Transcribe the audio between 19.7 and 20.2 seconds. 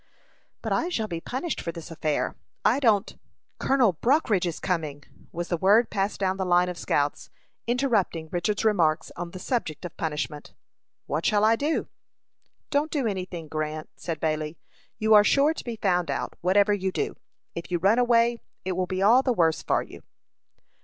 you."